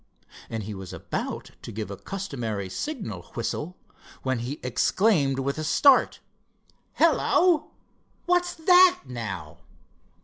and 0.49 0.63
he 0.63 0.73
was 0.73 0.93
about 0.93 1.51
to 1.61 1.71
give 1.71 1.91
a 1.91 1.95
customary 1.95 2.69
signal 2.69 3.21
whistle 3.35 3.77
when 4.23 4.39
he 4.39 4.59
exclaimed 4.63 5.37
with 5.37 5.59
a 5.59 5.63
start 5.63 6.21
"Hello! 6.95 7.69
what's 8.25 8.55
that, 8.55 9.01
now?" 9.05 9.59